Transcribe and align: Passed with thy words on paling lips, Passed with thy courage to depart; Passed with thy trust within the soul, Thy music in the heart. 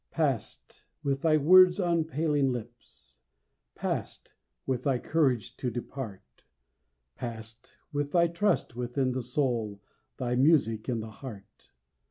Passed 0.09 0.83
with 1.03 1.21
thy 1.21 1.37
words 1.37 1.79
on 1.79 2.05
paling 2.05 2.51
lips, 2.51 3.19
Passed 3.75 4.33
with 4.65 4.81
thy 4.81 4.97
courage 4.97 5.55
to 5.57 5.69
depart; 5.69 6.43
Passed 7.13 7.73
with 7.93 8.11
thy 8.11 8.25
trust 8.25 8.75
within 8.75 9.11
the 9.11 9.21
soul, 9.21 9.79
Thy 10.17 10.33
music 10.35 10.89
in 10.89 11.01
the 11.01 11.11
heart. 11.11 11.69